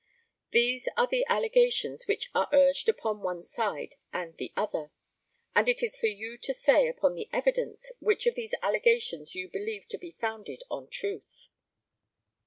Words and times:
These 0.49 0.89
are 0.97 1.05
the 1.05 1.23
allegations 1.29 2.07
which 2.07 2.31
are 2.33 2.49
urged 2.51 2.89
upon 2.89 3.21
one 3.21 3.43
side 3.43 3.97
and 4.11 4.35
the 4.35 4.51
other, 4.57 4.89
and 5.55 5.69
it 5.69 5.83
is 5.83 5.95
for 5.95 6.07
you 6.07 6.39
to 6.39 6.55
say, 6.55 6.87
upon 6.87 7.13
the 7.13 7.29
evidence, 7.31 7.91
which, 7.99 8.25
of 8.25 8.33
these 8.33 8.55
allegations 8.63 9.35
you 9.35 9.47
believe 9.47 9.85
to 9.89 9.99
be 9.99 10.09
founded 10.13 10.63
on 10.71 10.87
truth. 10.89 11.49